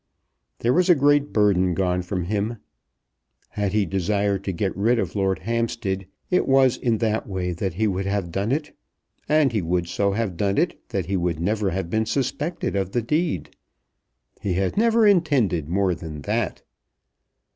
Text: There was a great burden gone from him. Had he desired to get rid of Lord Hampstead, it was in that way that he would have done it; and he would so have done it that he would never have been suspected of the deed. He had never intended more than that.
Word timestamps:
There 0.57 0.73
was 0.73 0.89
a 0.89 0.95
great 0.95 1.31
burden 1.31 1.75
gone 1.75 2.01
from 2.01 2.23
him. 2.23 2.57
Had 3.49 3.71
he 3.71 3.85
desired 3.85 4.43
to 4.45 4.51
get 4.51 4.75
rid 4.75 4.97
of 4.97 5.15
Lord 5.15 5.37
Hampstead, 5.37 6.07
it 6.31 6.47
was 6.47 6.75
in 6.75 6.97
that 6.97 7.27
way 7.29 7.51
that 7.51 7.75
he 7.75 7.85
would 7.85 8.07
have 8.07 8.31
done 8.31 8.51
it; 8.51 8.75
and 9.29 9.51
he 9.51 9.61
would 9.61 9.87
so 9.87 10.13
have 10.13 10.37
done 10.37 10.57
it 10.57 10.81
that 10.89 11.05
he 11.05 11.15
would 11.17 11.39
never 11.39 11.69
have 11.69 11.91
been 11.91 12.07
suspected 12.07 12.75
of 12.75 12.93
the 12.93 13.03
deed. 13.03 13.55
He 14.41 14.53
had 14.53 14.75
never 14.75 15.05
intended 15.05 15.69
more 15.69 15.93
than 15.93 16.23
that. 16.23 16.63